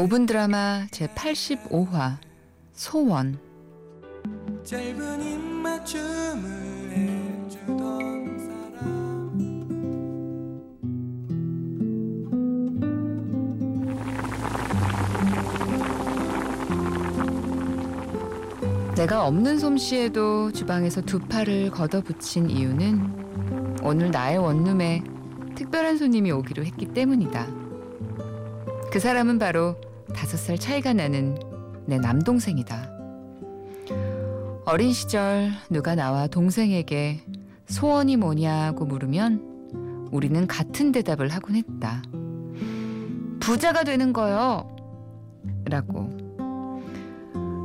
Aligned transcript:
5분 0.00 0.26
드라마 0.26 0.86
제85화 0.92 2.16
소원 2.72 3.38
내가 18.96 19.26
없는 19.26 19.58
솜씨에도 19.58 20.50
주방에서 20.52 21.02
두 21.02 21.18
팔을 21.18 21.70
걷어붙인 21.70 22.48
이유는 22.48 23.82
오늘 23.82 24.10
나의 24.10 24.38
원룸에 24.38 25.02
특별한 25.56 25.98
손님이 25.98 26.30
오기로 26.32 26.64
했기 26.64 26.86
때문이다. 26.86 27.46
그 28.90 28.98
사람은 28.98 29.38
바로 29.38 29.76
다섯 30.14 30.36
살 30.36 30.58
차이가 30.58 30.92
나는 30.92 31.38
내 31.86 31.98
남동생이다. 31.98 32.90
어린 34.66 34.92
시절 34.92 35.50
누가 35.68 35.94
나와 35.94 36.26
동생에게 36.26 37.20
소원이 37.66 38.16
뭐냐고 38.16 38.84
물으면 38.84 40.08
우리는 40.12 40.46
같은 40.46 40.92
대답을 40.92 41.28
하곤 41.28 41.56
했다. 41.56 42.02
부자가 43.40 43.84
되는 43.84 44.12
거요. 44.12 44.76
라고. 45.64 46.10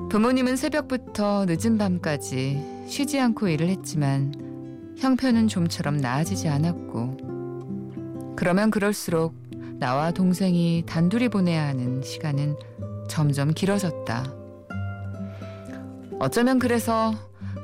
부모님은 0.10 0.56
새벽부터 0.56 1.46
늦은 1.48 1.78
밤까지 1.78 2.86
쉬지 2.88 3.20
않고 3.20 3.50
일을 3.50 3.68
했지만 3.68 4.34
형편은 4.98 5.48
좀처럼 5.48 5.98
나아지지 5.98 6.48
않았고 6.48 8.36
그러면 8.36 8.72
그럴수록 8.72 9.36
나와 9.78 10.12
동생이 10.12 10.84
단둘이 10.86 11.30
보내야 11.30 11.68
하는 11.68 12.02
시간은 12.02 12.56
점점 13.10 13.54
길어졌다. 13.54 14.34
어쩌면 16.20 16.60
그래서 16.60 17.14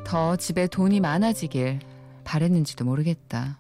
더 0.06 0.36
집에 0.36 0.68
돈이 0.68 1.00
많아지길 1.00 1.80
바랬는지도 2.24 2.84
모르겠다. 2.86 3.58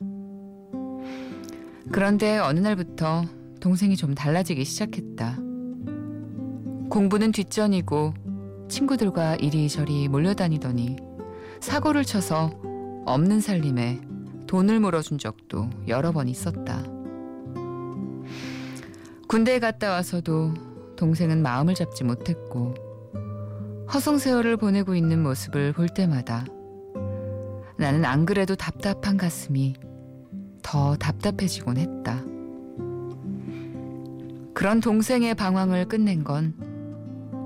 그런데 1.91 2.37
어느 2.37 2.59
날부터 2.59 3.23
동생이 3.61 3.95
좀 3.95 4.15
달라지기 4.15 4.65
시작했다. 4.65 5.37
공부는 6.89 7.31
뒷전이고 7.31 8.13
친구들과 8.69 9.35
이리저리 9.35 10.09
몰려다니더니 10.09 10.97
사고를 11.61 12.03
쳐서 12.03 12.51
없는 13.05 13.39
살림에 13.39 14.01
돈을 14.47 14.79
물어준 14.81 15.17
적도 15.19 15.69
여러 15.87 16.11
번 16.11 16.27
있었다. 16.27 16.83
군대에 19.31 19.59
갔다 19.59 19.91
와서도 19.91 20.53
동생은 20.97 21.41
마음을 21.41 21.73
잡지 21.73 22.03
못했고 22.03 22.73
허송세월을 23.93 24.57
보내고 24.57 24.93
있는 24.93 25.23
모습을 25.23 25.71
볼 25.71 25.87
때마다 25.87 26.43
나는 27.77 28.03
안 28.03 28.25
그래도 28.25 28.55
답답한 28.55 29.15
가슴이 29.15 29.77
더 30.61 30.97
답답해지곤 30.97 31.77
했다. 31.77 32.21
그런 34.53 34.81
동생의 34.81 35.35
방황을 35.35 35.87
끝낸 35.87 36.25
건 36.25 36.53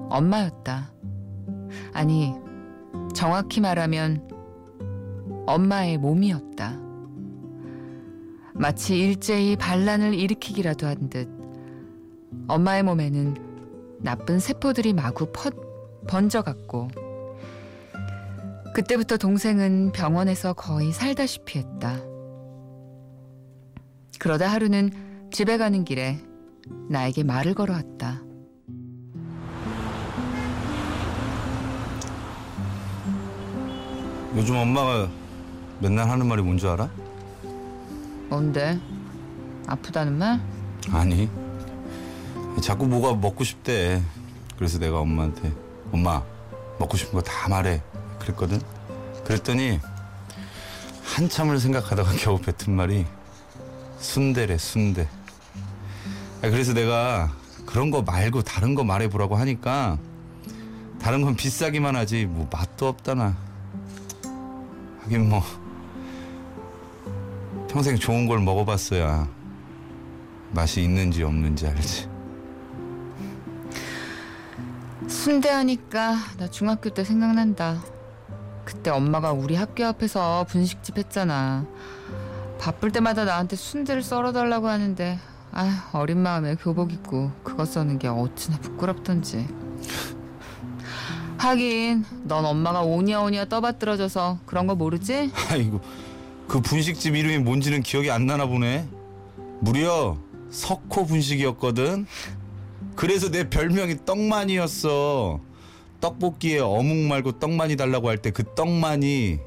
엄마였다. 0.09 0.91
아니, 1.94 2.34
정확히 3.13 3.62
말하면 3.62 4.28
엄마의 5.46 6.00
몸이었다. 6.00 6.79
마치 8.56 8.97
일제히 8.97 9.56
반란을 9.56 10.16
일으키기라도 10.16 10.88
한 10.88 11.09
듯 11.12 11.34
엄마의 12.47 12.84
몸에는 12.84 13.35
나쁜 14.00 14.40
세포들이 14.40 14.94
마구 14.94 15.31
퍼, 15.31 15.50
번져갔고 16.07 16.90
그때부터 18.73 19.18
동생은 19.18 19.91
병원에서 19.94 20.53
거의 20.53 20.91
살다시피 20.91 21.59
했다. 21.59 21.97
그러다 24.19 24.47
하루는 24.51 24.91
집에 25.31 25.57
가는 25.57 25.84
길에 25.84 26.19
나에게 26.90 27.23
말을 27.23 27.53
걸어왔다. 27.53 28.22
요즘 34.35 34.56
엄마가 34.57 35.07
맨날 35.79 36.09
하는 36.09 36.25
말이 36.28 36.41
뭔 36.41 36.57
줄 36.57 36.69
알아? 36.69 36.90
뭔데? 38.29 38.79
아프다는 39.67 40.17
말? 40.17 40.40
아니 40.91 41.29
자꾸 42.61 42.88
뭐가 42.88 43.13
먹고 43.16 43.43
싶대. 43.43 44.01
그래서 44.57 44.79
내가 44.79 44.99
엄마한테 44.99 45.51
엄마 45.91 46.23
먹고 46.79 46.97
싶은 46.97 47.13
거 47.13 47.21
다 47.21 47.47
말해. 47.49 47.81
그랬거든. 48.19 48.61
그랬더니 49.23 49.79
한참을 51.03 51.59
생각하다가 51.59 52.11
겨우 52.19 52.39
뱉은 52.39 52.75
말이 52.75 53.05
순대래 53.99 54.57
순대. 54.57 55.07
아, 56.41 56.49
그래서 56.49 56.73
내가 56.73 57.31
그런 57.66 57.91
거 57.91 58.01
말고 58.01 58.43
다른 58.43 58.75
거 58.75 58.83
말해보라고 58.83 59.35
하니까 59.35 59.97
다른 61.01 61.22
건 61.22 61.35
비싸기만 61.35 61.95
하지 61.95 62.25
뭐 62.25 62.47
맛도 62.51 62.87
없다나. 62.87 63.35
하긴 65.03 65.29
뭐 65.29 65.43
평생 67.69 67.95
좋은 67.95 68.25
걸 68.25 68.39
먹어봤어야 68.39 69.27
맛이 70.51 70.81
있는지 70.81 71.22
없는지 71.23 71.67
알지. 71.67 72.15
순대 75.07 75.49
하니까 75.49 76.16
나 76.38 76.49
중학교 76.49 76.89
때 76.89 77.03
생각난다. 77.03 77.81
그때 78.63 78.89
엄마가 78.89 79.31
우리 79.31 79.55
학교 79.55 79.85
앞에서 79.85 80.45
분식집 80.49 80.97
했잖아. 80.97 81.66
바쁠 82.59 82.91
때마다 82.91 83.25
나한테 83.25 83.55
순대를 83.55 84.01
썰어달라고 84.01 84.67
하는데 84.67 85.19
아 85.51 85.89
어린 85.93 86.19
마음에 86.19 86.55
교복 86.55 86.91
입고 86.91 87.31
그거 87.43 87.66
써는 87.66 87.99
게 87.99 88.07
어찌나 88.07 88.57
부끄럽던지. 88.57 89.47
하긴 91.37 92.05
넌 92.23 92.45
엄마가 92.45 92.81
오냐오냐 92.81 93.45
떠받들어져서 93.45 94.39
그런 94.45 94.67
거 94.67 94.75
모르지? 94.75 95.31
아이고 95.51 95.81
그 96.47 96.61
분식집 96.61 97.16
이름이 97.16 97.39
뭔지는 97.39 97.83
기억이 97.83 98.09
안 98.09 98.25
나나 98.25 98.47
보네. 98.47 98.87
무려 99.59 100.17
석호 100.49 101.05
분식이었거든. 101.05 102.07
그래서 102.95 103.29
내 103.29 103.50
별명이 103.50 104.06
떡만이었어. 104.06 105.39
떡볶이에 106.01 106.59
어묵 106.59 106.95
말고 107.07 107.39
떡만이 107.39 107.75
달라고 107.78 108.09
할 108.09 108.17
때 108.17 108.31
그 108.31 108.44
떡만이 108.56 109.39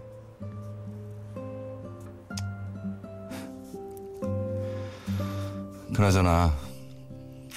그나저나 5.94 6.52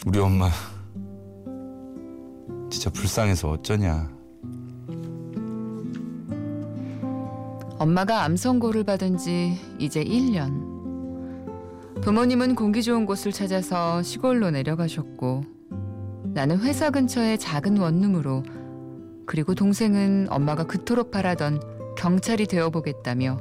우리 0.05 0.19
엄마 0.19 0.49
진짜 2.69 2.89
불쌍해서 2.89 3.49
어쩌냐. 3.51 4.09
엄마가 7.77 8.23
암 8.23 8.35
선고를 8.37 8.83
받은 8.83 9.17
지 9.17 9.57
이제 9.79 10.03
1년. 10.03 10.69
부모님은 12.01 12.55
공기 12.55 12.81
좋은 12.81 13.05
곳을 13.05 13.31
찾아서 13.31 14.01
시골로 14.01 14.51
내려가셨고 14.51 15.43
나는 16.33 16.59
회사 16.59 16.89
근처의 16.89 17.37
작은 17.37 17.77
원룸으로 17.77 18.43
그리고 19.25 19.53
동생은 19.53 20.27
엄마가 20.29 20.63
그토록 20.65 21.11
바라던 21.11 21.61
경찰이 21.97 22.47
되어보겠다며 22.47 23.39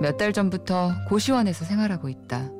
몇 0.00 0.16
달 0.16 0.32
전부터 0.32 0.92
고시원에서 1.08 1.64
생활하고 1.64 2.08
있다. 2.08 2.50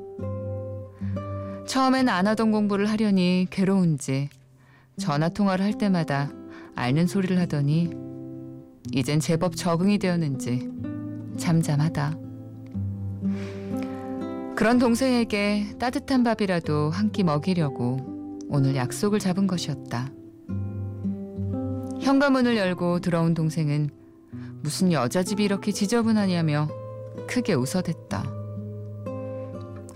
처음엔 1.65 2.09
안 2.09 2.27
하던 2.27 2.51
공부를 2.51 2.87
하려니 2.89 3.47
괴로운지 3.49 4.29
전화 4.97 5.29
통화를 5.29 5.63
할 5.65 5.77
때마다 5.77 6.29
앓는 6.75 7.07
소리를 7.07 7.37
하더니 7.39 7.91
이젠 8.91 9.19
제법 9.19 9.55
적응이 9.55 9.97
되었는지 9.99 10.69
잠잠하다. 11.37 12.17
그런 14.55 14.77
동생에게 14.79 15.75
따뜻한 15.79 16.23
밥이라도 16.23 16.89
한 16.91 17.11
끼 17.11 17.23
먹이려고 17.23 18.10
오늘 18.53 18.75
약속을 18.75 19.19
잡은 19.19 19.47
것이었다. 19.47 20.11
현관문을 22.01 22.57
열고 22.57 22.99
들어온 22.99 23.33
동생은 23.33 23.89
무슨 24.61 24.91
여자 24.91 25.23
집이 25.23 25.41
이렇게 25.41 25.71
지저분하냐며 25.71 26.67
크게 27.29 27.53
웃어댔다. 27.53 28.25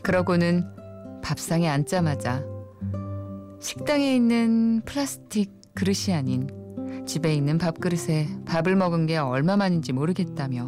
그러고는 0.02 0.64
밥상에 1.22 1.68
앉자마자 1.68 2.46
식당에 3.60 4.16
있는 4.16 4.82
플라스틱 4.86 5.52
그릇이 5.74 6.16
아닌 6.16 6.48
집에 7.06 7.34
있는 7.34 7.58
밥그릇에 7.58 8.30
밥을 8.46 8.78
먹은 8.78 9.06
게 9.06 9.18
얼마만인지 9.18 9.92
모르겠다며 9.92 10.64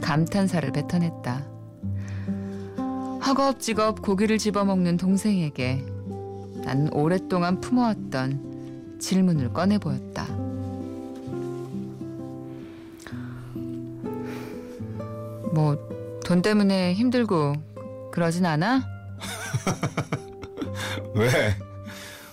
감탄사를 0.00 0.72
뱉어냈다. 0.72 1.50
허겁지겁 3.26 4.00
고기를 4.00 4.38
집어먹는 4.38 4.96
동생에게 4.96 5.97
나는 6.64 6.92
오랫동안 6.92 7.60
품어왔던 7.60 8.98
질문을 9.00 9.52
꺼내 9.52 9.78
보였다. 9.78 10.26
뭐 15.52 15.88
돈 16.28 16.42
때문에 16.42 16.92
힘들고 16.92 17.54
그러진 18.12 18.44
않아? 18.44 18.86
왜? 21.16 21.56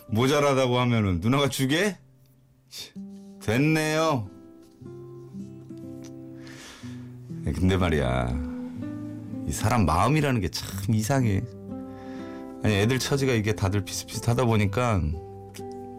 모자라다고 0.07 0.79
하면은 0.79 1.21
누나가 1.21 1.47
주게? 1.47 1.97
됐네요. 3.41 4.29
야, 7.47 7.51
근데 7.53 7.77
말이야. 7.77 8.27
이 9.47 9.51
사람 9.53 9.85
마음이라는 9.85 10.41
게 10.41 10.49
참 10.49 10.93
이상해. 10.93 11.41
아니 12.65 12.73
애들 12.77 12.97
처지가 12.97 13.33
이게 13.33 13.53
다들 13.53 13.85
비슷비슷하다 13.85 14.45
보니까 14.45 14.99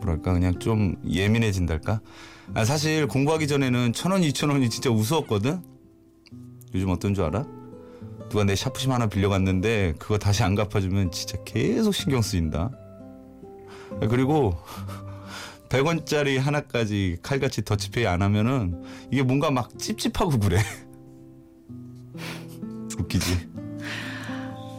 뭐랄까 0.01 0.33
그냥 0.33 0.59
좀 0.59 0.97
예민해진달까? 1.09 2.01
아, 2.55 2.65
사실 2.65 3.07
공부하기 3.07 3.47
전에는 3.47 3.93
천 3.93 4.11
원, 4.11 4.25
이천 4.25 4.51
원이 4.51 4.69
진짜 4.69 4.91
우스웠거든. 4.91 5.63
요즘 6.75 6.91
어떤 6.91 7.15
줄 7.15 7.23
알아? 7.23 7.47
누가 8.31 8.43
내 8.43 8.57
샤프심 8.57 8.91
하나 8.91 9.07
빌려갔는데 9.07 9.95
그거 10.01 10.19
다시 10.19 10.43
안 10.43 10.57
갚아주면 10.57 11.13
진짜 11.13 11.39
계속 11.45 11.95
신경 11.95 12.21
쓰인다. 12.21 12.73
아, 14.01 14.09
그리고 14.09 14.57
100원짜리 15.71 16.37
하나까지 16.37 17.19
칼같이 17.23 17.65
더치페이 17.65 18.09
안 18.09 18.23
하면은 18.23 18.83
이게 19.13 19.23
뭔가 19.23 19.53
막 19.53 19.79
찝찝하고 19.79 20.41
그래. 20.41 20.59
웃기지? 22.99 23.56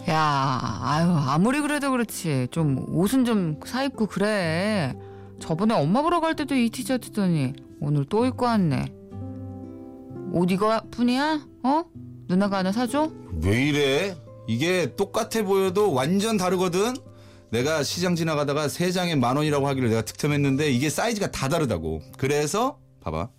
야, 0.10 0.80
아유, 0.82 1.10
아무리 1.10 1.60
그래도 1.60 1.92
그렇지. 1.92 2.48
좀 2.52 2.86
옷은 2.90 3.26
좀 3.26 3.60
사입고 3.66 4.06
그래. 4.06 4.96
저번에 5.40 5.74
엄마 5.74 6.02
보러 6.02 6.22
갈 6.22 6.36
때도 6.36 6.56
이 6.56 6.70
티셔츠더니 6.70 7.54
오늘 7.82 8.06
또 8.06 8.26
입고 8.26 8.46
왔네. 8.46 8.86
옷 10.32 10.50
이거 10.52 10.82
뿐이야? 10.92 11.46
어? 11.64 11.84
누나가 12.30 12.58
하나 12.60 12.72
사줘? 12.72 13.12
왜 13.44 13.66
이래? 13.68 14.18
이게 14.48 14.96
똑같아 14.96 15.44
보여도 15.44 15.94
완전 15.94 16.38
다르거든? 16.38 16.94
내가 17.50 17.84
시장 17.84 18.16
지나가다가 18.16 18.68
세 18.70 18.92
장에 18.92 19.16
만 19.16 19.36
원이라고 19.38 19.68
하기를 19.68 19.90
내가 19.90 20.02
득템했는데 20.04 20.72
이게 20.72 20.90
사이즈가 20.90 21.32
다 21.32 21.50
다르다고. 21.50 22.02
그래서 22.18 22.80
봐봐. 23.02 23.30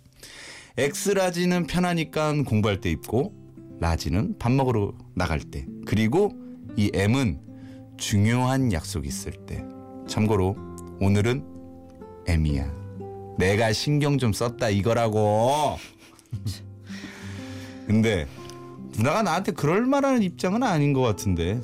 X 0.77 0.86
large는 0.86 1.65
편하니까 1.65 2.33
공부할 2.43 2.79
때 2.79 2.89
입고 2.91 3.33
large는 3.79 4.35
밥 4.37 4.51
먹으러 4.51 4.93
나갈 5.15 5.39
때 5.41 5.65
그리고 5.85 6.31
이 6.75 6.91
M은 6.93 7.39
중요한 7.97 8.71
약속 8.71 9.05
있을 9.05 9.31
때. 9.45 9.63
참고로 10.07 10.55
오늘은 10.99 11.43
M이야. 12.27 12.71
내가 13.37 13.73
신경 13.73 14.17
좀 14.17 14.33
썼다 14.33 14.69
이거라고. 14.69 15.77
근데 17.87 18.27
누나가 18.97 19.23
나한테 19.23 19.51
그럴 19.51 19.85
만한 19.85 20.21
입장은 20.21 20.63
아닌 20.63 20.93
것 20.93 21.01
같은데. 21.01 21.61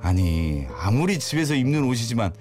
아니 0.00 0.66
아무리 0.78 1.18
집에서 1.18 1.54
입는 1.54 1.84
옷이지만 1.84 2.32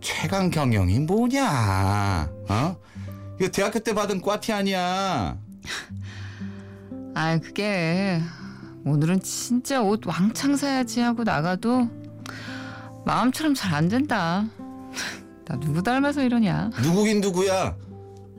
최강 0.00 0.50
경영이 0.50 1.00
뭐냐? 1.00 2.30
어? 2.48 2.76
이거 3.38 3.48
대학교 3.48 3.78
때 3.78 3.94
받은 3.94 4.20
꽈티 4.20 4.52
아니야? 4.52 5.36
아, 7.14 7.38
그게 7.38 8.20
오늘은 8.84 9.20
진짜 9.20 9.82
옷 9.82 10.06
왕창 10.06 10.56
사야지 10.56 11.00
하고 11.00 11.22
나가도 11.24 11.88
마음처럼 13.04 13.54
잘 13.54 13.74
안 13.74 13.88
된다. 13.88 14.44
나 15.46 15.58
누구 15.60 15.82
닮아서 15.82 16.22
이러냐? 16.22 16.70
누구긴 16.82 17.20
누구야? 17.20 17.76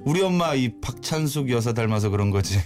우리 0.05 0.21
엄마 0.21 0.53
이 0.53 0.79
박찬숙 0.81 1.49
여사 1.49 1.73
닮아서 1.73 2.09
그런 2.09 2.29
거지. 2.29 2.59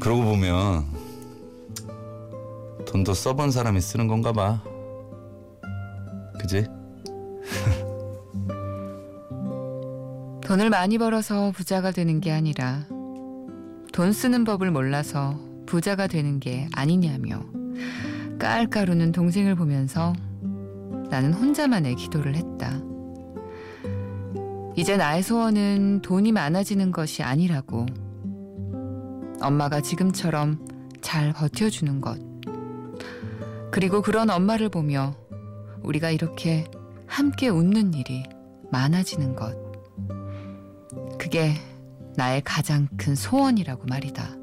그러고 0.00 0.22
보면 0.24 0.86
돈도 2.86 3.12
써본 3.12 3.50
사람이 3.50 3.80
쓰는 3.80 4.06
건가 4.08 4.32
봐. 4.32 4.62
그지? 6.40 6.66
돈을 10.42 10.70
많이 10.70 10.96
벌어서 10.98 11.52
부자가 11.52 11.90
되는 11.92 12.20
게 12.20 12.32
아니라 12.32 12.86
돈 13.92 14.12
쓰는 14.12 14.44
법을 14.44 14.70
몰라서 14.70 15.38
부자가 15.66 16.06
되는 16.06 16.40
게 16.40 16.68
아니냐며 16.74 17.42
깔깔우는 18.38 19.12
동생을 19.12 19.54
보면서 19.54 20.12
나는 21.10 21.32
혼자만의 21.32 21.96
기도를 21.96 22.36
했다. 22.36 22.80
이제 24.76 24.96
나의 24.96 25.22
소원은 25.22 26.02
돈이 26.02 26.32
많아지는 26.32 26.92
것이 26.92 27.22
아니라고. 27.22 27.86
엄마가 29.42 29.80
지금처럼 29.80 30.64
잘 31.00 31.32
버텨주는 31.32 32.00
것. 32.00 32.18
그리고 33.70 34.02
그런 34.02 34.30
엄마를 34.30 34.68
보며 34.68 35.14
우리가 35.82 36.10
이렇게 36.10 36.64
함께 37.06 37.48
웃는 37.48 37.94
일이 37.94 38.22
많아지는 38.70 39.34
것. 39.34 39.56
그게 41.18 41.54
나의 42.20 42.42
가장 42.44 42.86
큰 42.98 43.14
소원이라고 43.14 43.86
말이다. 43.86 44.36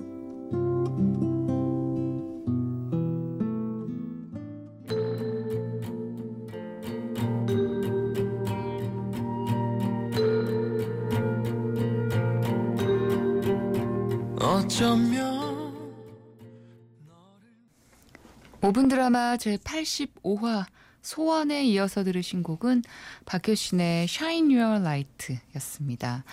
어쩌면 14.41 15.75
5분 18.59 18.89
드라마 18.89 19.35
제85화 19.35 20.65
소원에 21.07 21.63
이어서 21.63 22.03
들으신 22.03 22.43
곡은 22.43 22.83
박효신의 23.25 24.03
Shine 24.09 24.57
Your 24.57 24.81
Light였습니다. 24.81 26.25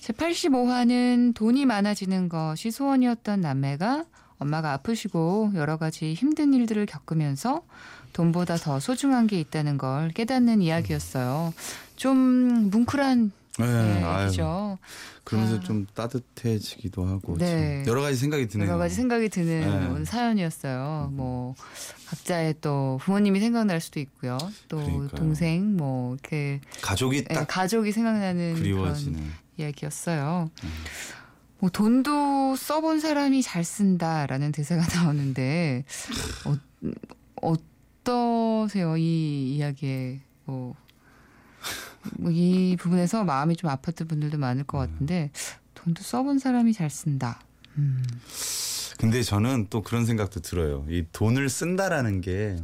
제85화는 0.00 1.34
돈이 1.34 1.66
많아지는 1.66 2.30
것이 2.30 2.70
소원이었던 2.70 3.42
남매가 3.42 4.06
엄마가 4.38 4.72
아프시고 4.72 5.52
여러 5.56 5.76
가지 5.76 6.14
힘든 6.14 6.54
일들을 6.54 6.86
겪으면서 6.86 7.66
돈보다 8.14 8.56
더 8.56 8.80
소중한 8.80 9.26
게 9.26 9.38
있다는 9.40 9.76
걸 9.76 10.08
깨닫는 10.08 10.62
이야기였어요. 10.62 11.52
좀 11.96 12.70
뭉클한 12.70 13.30
네, 13.58 14.24
얘기죠. 14.24 14.78
그러면서 15.22 15.56
아. 15.56 15.60
좀 15.60 15.86
따뜻해지기도 15.94 17.06
하고 17.06 17.36
네. 17.38 17.82
참 17.84 17.92
여러 17.92 18.02
가지 18.02 18.16
생각이 18.16 18.48
드네요. 18.48 18.68
여러 18.68 18.78
가지 18.78 18.94
생각이 18.94 19.28
드는 19.28 19.94
네. 19.98 20.04
사연이었어요. 20.04 21.10
뭐 21.12 21.54
각자의 22.06 22.56
또 22.60 22.98
부모님이 23.02 23.40
생각날 23.40 23.80
수도 23.80 24.00
있고요. 24.00 24.38
또 24.68 24.78
그러니까요. 24.78 25.08
동생 25.08 25.76
뭐 25.76 26.14
이렇게 26.14 26.60
가족이 26.82 27.18
예, 27.30 27.34
딱 27.34 27.46
가족이 27.46 27.92
생각나는 27.92 28.54
그리워지네. 28.54 29.16
그런 29.16 29.32
이야기였어요. 29.56 30.50
음. 30.64 30.70
뭐 31.60 31.70
돈도 31.70 32.56
써본 32.56 33.00
사람이 33.00 33.40
잘 33.42 33.64
쓴다라는 33.64 34.52
대사가 34.52 34.82
나오는데 35.00 35.84
어, 36.44 36.56
어떠세요 37.40 38.96
이 38.96 39.54
이야기에 39.56 40.20
뭐. 40.44 40.74
뭐이 42.18 42.76
부분에서 42.78 43.24
마음이 43.24 43.56
좀 43.56 43.70
아팠던 43.70 44.08
분들도 44.08 44.38
많을 44.38 44.64
것 44.64 44.78
같은데 44.78 45.30
돈도 45.74 46.02
써본 46.02 46.38
사람이 46.38 46.72
잘 46.72 46.90
쓴다. 46.90 47.40
음. 47.78 48.02
근데 48.98 49.22
저는 49.22 49.66
또 49.70 49.82
그런 49.82 50.06
생각도 50.06 50.40
들어요. 50.40 50.86
이 50.88 51.04
돈을 51.12 51.48
쓴다라는 51.48 52.20
게 52.20 52.56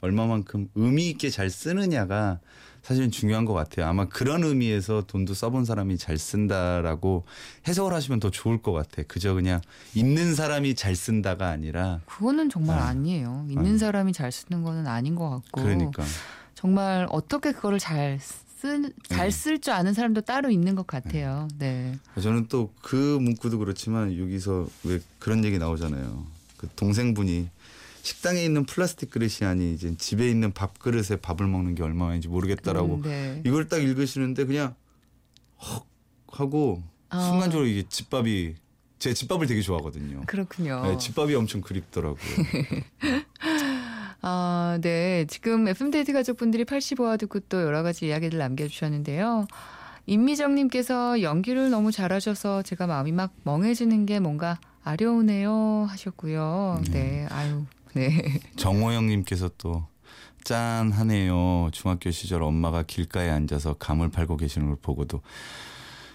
얼마만큼 0.00 0.70
의미 0.74 1.08
있게 1.10 1.30
잘 1.30 1.50
쓰느냐가 1.50 2.40
사실은 2.82 3.10
중요한 3.10 3.44
것 3.44 3.52
같아요. 3.52 3.86
아마 3.86 4.06
그런 4.08 4.44
의미에서 4.44 5.02
돈도 5.06 5.34
써본 5.34 5.64
사람이 5.64 5.98
잘 5.98 6.16
쓴다라고 6.16 7.24
해석을 7.66 7.92
하시면 7.92 8.20
더 8.20 8.30
좋을 8.30 8.62
것 8.62 8.72
같아. 8.72 9.02
그저 9.06 9.34
그냥 9.34 9.60
있는 9.94 10.34
사람이 10.34 10.74
잘 10.74 10.96
쓴다가 10.96 11.48
아니라 11.48 12.00
그거는 12.06 12.48
정말 12.48 12.78
아. 12.78 12.88
아. 12.88 12.94
니에요 12.94 13.46
있는 13.48 13.74
아. 13.74 13.78
사람이 13.78 14.12
잘 14.12 14.32
쓰는 14.32 14.62
거는 14.62 14.86
아닌 14.86 15.14
것 15.14 15.28
같고. 15.28 15.62
그러니까 15.62 16.04
정말 16.54 17.06
어떻게 17.10 17.52
그거를 17.52 17.78
잘 17.78 18.18
쓸, 18.60 18.82
네. 18.82 18.88
잘쓸 19.08 19.60
줄 19.60 19.72
아는 19.72 19.94
사람도 19.94 20.22
따로 20.22 20.50
있는 20.50 20.74
것 20.74 20.86
같아요. 20.86 21.46
네. 21.58 21.96
저는 22.20 22.48
또 22.48 22.72
그 22.82 23.18
문구도 23.20 23.58
그렇지만 23.58 24.18
여기서 24.18 24.66
왜 24.84 24.98
그런 25.20 25.44
얘기 25.44 25.58
나오잖아요. 25.58 26.26
그 26.56 26.68
동생분이 26.74 27.48
식당에 28.02 28.42
있는 28.44 28.64
플라스틱 28.64 29.10
그릇이 29.10 29.44
아니 29.48 29.74
이제 29.74 29.94
집에 29.96 30.28
있는 30.28 30.52
밥 30.52 30.78
그릇에 30.78 31.16
밥을 31.20 31.46
먹는 31.46 31.74
게 31.74 31.82
얼마인지 31.82 32.28
모르겠다라고 32.28 32.96
음, 32.96 33.02
네. 33.02 33.42
이걸 33.46 33.68
딱 33.68 33.78
읽으시는데 33.82 34.44
그냥 34.46 34.74
헉 35.62 35.86
하고 36.28 36.82
아. 37.10 37.20
순간적으로 37.28 37.66
이게 37.68 37.84
집밥이 37.88 38.54
제 38.98 39.14
집밥을 39.14 39.46
되게 39.46 39.60
좋아하거든요. 39.60 40.22
그렇군요. 40.26 40.82
네, 40.84 40.98
집밥이 40.98 41.34
엄청 41.34 41.60
그립더라고요. 41.60 42.18
아, 44.30 44.78
네. 44.82 45.24
지금 45.26 45.66
FM데이트 45.68 46.12
가족분들이 46.12 46.64
85화 46.64 47.18
듣고 47.18 47.40
또 47.40 47.62
여러 47.62 47.82
가지 47.82 48.08
이야기들 48.08 48.38
남겨주셨는데요. 48.38 49.46
임미정님께서 50.04 51.22
연기를 51.22 51.70
너무 51.70 51.90
잘하셔서 51.92 52.60
제가 52.62 52.86
마음이 52.86 53.12
막 53.12 53.32
멍해지는 53.44 54.04
게 54.04 54.20
뭔가 54.20 54.58
아려우네요 54.84 55.86
하셨고요. 55.88 56.82
네. 56.90 56.90
네. 56.90 57.26
아유, 57.30 57.64
네. 57.94 58.40
정호영님께서 58.56 59.50
또 59.56 59.86
짠하네요. 60.44 61.70
중학교 61.72 62.10
시절 62.10 62.42
엄마가 62.42 62.82
길가에 62.82 63.30
앉아서 63.30 63.74
감을 63.74 64.10
팔고 64.10 64.36
계시는 64.36 64.66
걸 64.66 64.76
보고도 64.82 65.22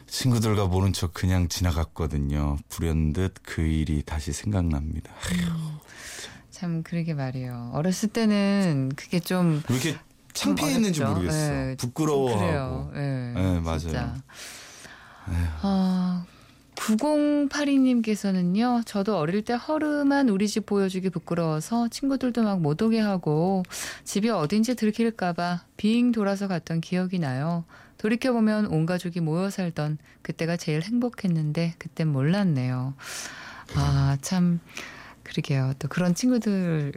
친구들과 0.05 0.67
모른 0.67 0.93
척 0.93 1.15
그냥 1.15 1.47
지나갔거든요. 1.47 2.57
불현듯 2.69 3.33
그 3.41 3.61
일이 3.61 4.03
다시 4.03 4.33
생각납니다. 4.33 5.11
음, 5.31 5.79
참 6.63 6.81
그러게 6.81 7.13
말이에요. 7.13 7.71
어렸을 7.73 8.07
때는 8.07 8.93
그게 8.95 9.19
좀 9.19 9.61
왜 9.67 9.75
이렇게 9.75 9.97
창피했는지 10.31 11.03
모르겠어. 11.03 11.37
네, 11.37 11.75
부끄러워하고. 11.75 12.91
네, 12.93 13.33
네, 13.35 13.59
맞아요. 13.59 14.15
아, 15.61 16.23
9082님께서는요, 16.75 18.85
저도 18.85 19.17
어릴 19.17 19.43
때 19.43 19.55
허름한 19.55 20.29
우리 20.29 20.47
집 20.47 20.65
보여주기 20.65 21.09
부끄러워서 21.09 21.89
친구들도 21.89 22.43
막 22.43 22.61
못 22.61 22.81
오게 22.81 23.01
하고 23.01 23.63
집이 24.05 24.29
어딘지 24.29 24.75
들킬까봐 24.75 25.63
빙 25.75 26.13
돌아서 26.13 26.47
갔던 26.47 26.79
기억이 26.79 27.19
나요. 27.19 27.65
돌이켜보면 27.97 28.67
온 28.67 28.85
가족이 28.85 29.19
모여 29.19 29.49
살던 29.49 29.97
그때가 30.21 30.55
제일 30.55 30.81
행복했는데 30.81 31.75
그땐 31.77 32.07
몰랐네요. 32.07 32.93
아, 33.75 34.17
참, 34.21 34.61
그러게요. 35.23 35.73
또 35.79 35.87
그런 35.87 36.13
친구들 36.15 36.93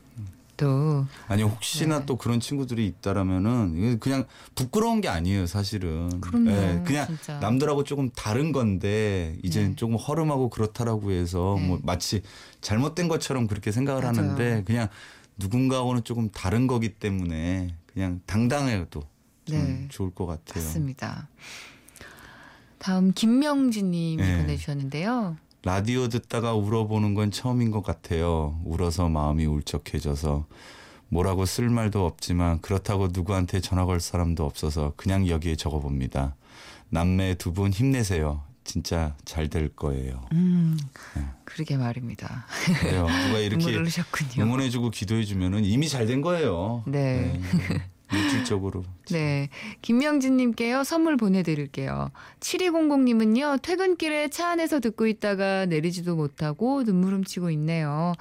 또 0.57 1.07
아니 1.29 1.43
혹시나 1.43 2.01
네. 2.01 2.07
또 2.07 2.17
그런 2.17 2.41
친구들이 2.41 2.87
있다라면은 2.87 3.99
그냥 4.01 4.25
부끄러운 4.55 5.03
게 5.03 5.09
아니에요 5.09 5.47
사실은 5.47 6.21
그럼요, 6.23 6.51
네, 6.51 6.83
그냥 6.87 7.07
진짜. 7.07 7.39
남들하고 7.41 7.85
조금 7.85 8.09
다른 8.11 8.53
건데 8.53 9.37
이제 9.43 9.69
네. 9.69 9.77
조금 9.77 9.97
허름하고 9.97 10.49
그렇다라고 10.49 11.11
해서 11.11 11.57
네. 11.59 11.67
뭐 11.67 11.79
마치 11.83 12.23
잘못된 12.63 13.09
것처럼 13.09 13.47
그렇게 13.49 13.71
생각을 13.71 14.03
맞아요. 14.03 14.17
하는데 14.17 14.65
그냥 14.65 14.89
누군가하고는 15.37 16.05
조금 16.05 16.31
다른 16.31 16.67
거기 16.67 16.89
때문에 16.95 17.75
그냥 17.93 18.21
당당해도 18.25 19.03
좀 19.45 19.59
네. 19.59 19.87
좋을 19.91 20.11
것 20.11 20.25
같아요 20.25 20.65
맞습니다 20.65 21.29
다음 22.79 23.13
김명진님이 23.13 24.23
네. 24.23 24.39
보내주셨는데요 24.39 25.37
라디오 25.71 26.07
듣다가 26.09 26.55
울어보는 26.55 27.15
건 27.15 27.33
처음인 27.33 27.73
것 27.73 27.83
같아요. 27.83 28.57
울어서 28.65 29.09
마음이 29.09 29.47
울적해져서 29.47 30.47
뭐라고 31.09 31.45
쓸 31.45 31.69
말도 31.71 32.07
없지만 32.07 32.61
그렇다고 32.61 33.09
누구한테 33.13 33.59
전화 33.61 33.85
걸 33.85 33.99
사람도 33.99 34.45
없어서 34.45 34.93
그냥 34.97 35.27
여기에 35.27 35.57
적어봅니다. 35.57 36.37
남매 36.91 37.35
두 37.35 37.53
분 37.53 37.73
힘내세요. 37.73 38.45
진짜 38.63 39.17
잘 39.25 39.49
될 39.49 39.69
거예요. 39.75 40.25
음, 40.33 40.77
네. 41.17 41.23
그러게 41.45 41.77
말입니다. 41.77 42.47
그래요. 42.81 43.09
누가 43.27 43.39
이렇게 43.43 43.77
응원해주고 44.39 44.91
기도해주면은 44.91 45.65
이미 45.65 45.89
잘 45.89 46.07
된 46.07 46.21
거예요. 46.23 46.85
네. 46.87 47.41
네. 47.43 47.83
물질적으로. 48.11 48.85
네. 49.11 49.49
김명진님께요, 49.83 50.85
선물 50.85 51.17
보내드릴게요. 51.17 52.11
7200님은요, 52.41 53.63
퇴근길에 53.63 54.29
차 54.29 54.49
안에서 54.51 54.81
듣고 54.81 55.07
있다가 55.07 55.67
내리지도 55.67 56.17
못하고 56.17 56.85
눈물 56.85 57.15
훔치고 57.15 57.51
있네요. 57.51 58.15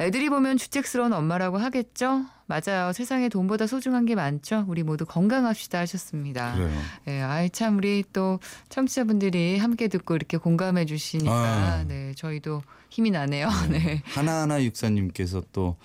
애들이 0.00 0.28
보면 0.28 0.56
주책스러운 0.56 1.12
엄마라고 1.12 1.58
하겠죠? 1.58 2.24
맞아요. 2.46 2.92
세상에 2.92 3.28
돈보다 3.28 3.66
소중한 3.66 4.04
게 4.04 4.14
많죠? 4.14 4.64
우리 4.68 4.82
모두 4.82 5.06
건강합시다 5.06 5.78
하셨습니다. 5.78 6.54
그래요. 6.54 6.78
네, 7.04 7.22
아이 7.22 7.48
참 7.48 7.78
우리 7.78 8.04
또 8.12 8.40
청취자분들이 8.68 9.56
함께 9.58 9.88
듣고 9.88 10.14
이렇게 10.16 10.36
공감해 10.36 10.84
주시니까 10.84 11.32
아. 11.32 11.84
네, 11.86 12.12
저희도 12.16 12.62
힘이 12.94 13.10
나네요. 13.10 13.48
네. 13.70 13.78
네. 13.80 14.02
하나하나 14.04 14.62
육사님께서 14.62 15.42
또 15.52 15.76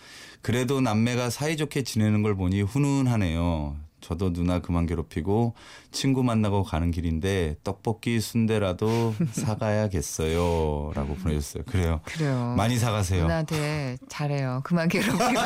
그래도 0.43 0.79
남매가 0.79 1.31
사이좋게 1.31 1.81
지내는 1.81 2.21
걸 2.21 2.35
보니 2.35 2.61
훈훈하네요. 2.61 3.75
저도 3.99 4.31
누나 4.31 4.59
그만 4.59 4.85
괴롭히고 4.85 5.55
친구 5.91 6.23
만나고 6.23 6.63
가는 6.63 6.91
길인데 6.91 7.55
떡볶이 7.63 8.19
순대라도 8.21 9.15
사가야겠어요. 9.33 10.91
라고 10.93 11.15
보내줬어요. 11.15 11.63
그래요. 11.65 11.99
그래요. 12.05 12.53
많이 12.55 12.77
사가세요. 12.77 13.23
누나한테 13.23 13.97
잘해요. 14.07 14.61
그만 14.63 14.87
괴롭히고. 14.87 15.17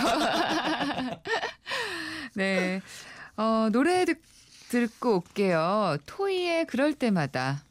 네. 2.35 2.81
어, 3.37 3.69
노래 3.71 4.03
듣, 4.03 4.21
듣고 4.67 5.15
올게요. 5.15 5.95
토이의 6.05 6.67
그럴 6.67 6.93
때마다. 6.93 7.63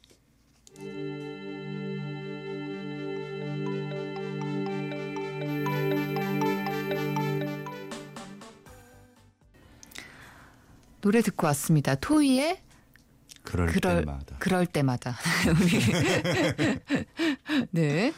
노래 11.03 11.21
듣고 11.21 11.47
왔습니다. 11.47 11.95
토이의 11.95 12.59
그럴, 13.43 13.67
그럴 13.67 14.05
때마다. 14.05 14.35
그럴 14.39 14.65
때마다. 14.65 15.17
네. 17.71 18.13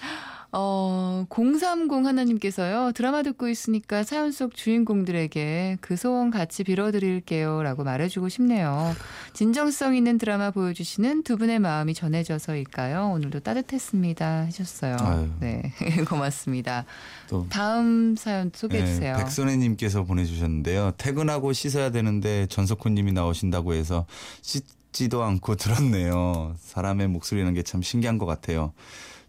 어, 0.57 1.25
030 1.29 2.05
하나님께서요, 2.05 2.93
드라마 2.93 3.23
듣고 3.23 3.49
있으니까 3.49 4.03
사연 4.03 4.31
속 4.31 4.55
주인공들에게 4.55 5.79
그 5.81 5.97
소원 5.97 6.31
같이 6.31 6.63
빌어드릴게요. 6.63 7.61
라고 7.61 7.83
말해주고 7.83 8.29
싶네요. 8.29 8.95
진정성 9.33 9.97
있는 9.97 10.17
드라마 10.17 10.51
보여주시는 10.51 11.23
두 11.23 11.35
분의 11.35 11.59
마음이 11.59 11.93
전해져서일까요? 11.93 13.11
오늘도 13.13 13.41
따뜻했습니다. 13.41 14.45
하셨어요. 14.45 14.95
아유. 15.01 15.29
네. 15.41 15.73
고맙습니다. 16.07 16.85
또 17.27 17.45
다음 17.49 18.15
사연 18.15 18.49
소개해주세요. 18.55 19.17
네, 19.17 19.23
백선혜님께서 19.23 20.05
보내주셨는데요. 20.05 20.93
퇴근하고 20.97 21.51
씻어야 21.51 21.89
되는데 21.91 22.47
전석훈님이 22.47 23.11
나오신다고 23.11 23.73
해서 23.73 24.05
씻지도 24.41 25.21
않고 25.21 25.55
들었네요. 25.57 26.55
사람의 26.61 27.09
목소리라는 27.09 27.53
게 27.55 27.61
참 27.65 27.81
신기한 27.81 28.17
것 28.17 28.25
같아요. 28.25 28.71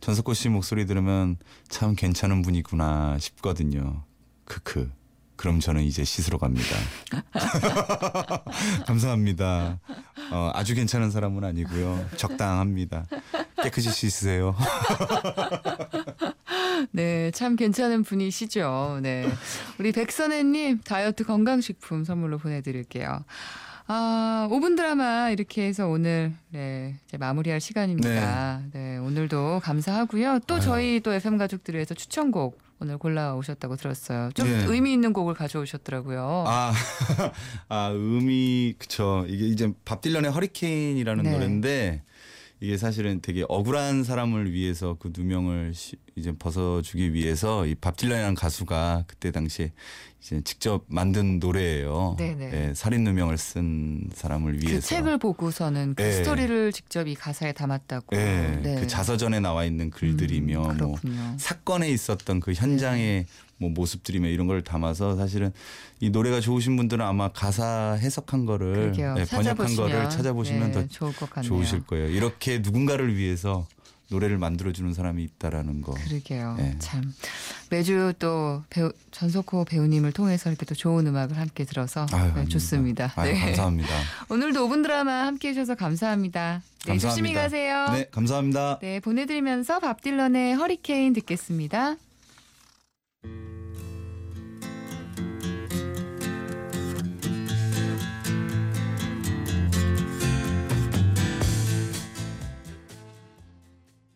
전석호 0.00 0.34
씨 0.34 0.48
목소리 0.48 0.86
들으면 0.86 1.36
참 1.68 1.94
괜찮은 1.94 2.42
분이구나 2.42 3.18
싶거든요. 3.18 4.02
크크. 4.44 4.90
그럼 5.36 5.60
저는 5.60 5.82
이제 5.82 6.02
씻으러 6.02 6.38
갑니다. 6.38 6.76
감사합니다. 8.86 9.78
어, 10.32 10.50
아주 10.54 10.74
괜찮은 10.74 11.10
사람은 11.10 11.44
아니고요. 11.44 12.08
적당합니다. 12.16 13.06
깨끗이 13.62 13.90
씻으세요. 13.90 14.56
네, 16.92 17.30
참 17.32 17.56
괜찮은 17.56 18.02
분이시죠. 18.02 19.00
네. 19.02 19.28
우리 19.78 19.92
백선혜님 19.92 20.80
다이어트 20.80 21.24
건강식품 21.24 22.04
선물로 22.04 22.38
보내드릴게요. 22.38 23.24
아, 23.88 24.48
5분 24.50 24.76
드라마 24.76 25.30
이렇게 25.30 25.66
해서 25.66 25.86
오늘 25.86 26.32
네, 26.50 26.96
이제 27.06 27.16
마무리할 27.16 27.60
시간입니다. 27.60 28.62
네. 28.72 28.80
네 28.80 28.98
오늘도 28.98 29.60
감사하고요. 29.62 30.40
또 30.46 30.54
아유. 30.54 30.60
저희 30.60 31.00
또 31.00 31.12
FM 31.12 31.38
가족들을 31.38 31.78
위해서 31.78 31.94
추천곡 31.94 32.58
오늘 32.80 32.98
골라오셨다고 32.98 33.76
들었어요. 33.76 34.30
좀 34.34 34.48
네. 34.48 34.64
의미 34.68 34.92
있는 34.92 35.12
곡을 35.12 35.34
가져오셨더라고요. 35.34 36.44
아, 36.46 36.72
아 37.68 37.90
의미 37.94 38.74
그쵸. 38.76 39.24
이게 39.28 39.46
이제 39.46 39.72
밥 39.84 40.00
딜런의 40.00 40.32
허리케인이라는 40.32 41.24
네. 41.24 41.30
노래인데 41.30 42.02
이게 42.60 42.78
사실은 42.78 43.20
되게 43.20 43.44
억울한 43.48 44.02
사람을 44.02 44.50
위해서 44.50 44.96
그 44.98 45.12
누명을 45.14 45.74
시, 45.74 45.96
이제 46.16 46.32
벗어주기 46.32 47.12
위해서 47.12 47.66
이밥 47.66 47.96
딜런이라는 47.96 48.34
가수가 48.34 49.04
그때 49.06 49.30
당시에 49.30 49.72
이제 50.22 50.40
직접 50.42 50.84
만든 50.88 51.38
노래예요. 51.38 52.16
네네. 52.18 52.48
네, 52.48 52.74
살인 52.74 53.04
누명을 53.04 53.36
쓴 53.36 54.08
사람을 54.14 54.52
그 54.54 54.58
위해서. 54.62 54.80
그 54.80 54.86
책을 54.86 55.18
보고서는 55.18 55.94
그 55.96 56.02
네. 56.02 56.12
스토리를 56.12 56.72
직접 56.72 57.06
이 57.06 57.14
가사에 57.14 57.52
담았다고. 57.52 58.16
네. 58.16 58.60
네. 58.62 58.74
그 58.76 58.86
자서전에 58.86 59.40
나와 59.40 59.64
있는 59.66 59.90
글들이며 59.90 60.70
음, 60.70 60.76
뭐 60.78 60.96
사건에 61.36 61.90
있었던 61.90 62.40
그 62.40 62.54
현장의 62.54 63.26
뭐 63.58 63.70
모습들이며 63.70 64.28
이런 64.28 64.46
걸 64.46 64.62
담아서 64.62 65.16
사실은 65.16 65.52
이 66.00 66.10
노래가 66.10 66.40
좋으신 66.40 66.76
분들은 66.76 67.04
아마 67.04 67.28
가사 67.28 67.92
해석한 68.00 68.44
거를 68.44 68.92
네, 68.92 69.24
번역한 69.24 69.76
거를 69.76 70.10
찾아보시면 70.10 70.72
네, 70.72 70.88
더 70.88 71.42
좋으실 71.42 71.86
거예요. 71.86 72.08
이렇게 72.08 72.58
누군가를 72.58 73.16
위해서 73.16 73.66
노래를 74.08 74.38
만들어주는 74.38 74.92
사람이 74.92 75.22
있다라는 75.24 75.82
거. 75.82 75.92
그러게요. 75.94 76.54
네. 76.58 76.76
참 76.78 77.12
매주 77.70 78.12
또 78.18 78.62
배우 78.70 78.92
전석호 79.10 79.64
배우님을 79.64 80.12
통해서 80.12 80.48
이렇게 80.48 80.64
또 80.64 80.74
좋은 80.74 81.06
음악을 81.06 81.36
함께 81.36 81.64
들어서 81.64 82.06
아유, 82.12 82.32
네, 82.34 82.44
좋습니다. 82.44 83.12
아유, 83.16 83.32
네. 83.32 83.40
감사합니다. 83.40 83.88
오늘도 84.30 84.68
5분 84.68 84.82
드라마 84.82 85.26
함께 85.26 85.48
해주셔서 85.48 85.74
감사합니다. 85.74 86.62
네, 86.84 86.92
감사합니다. 86.92 87.08
조심히 87.08 87.32
가세요. 87.34 87.86
네, 87.92 88.06
감사합니다. 88.10 88.78
네, 88.80 89.00
보내드리면서 89.00 89.80
밥 89.80 90.00
딜런의 90.02 90.54
허리케인 90.54 91.12
듣겠습니다. 91.14 91.96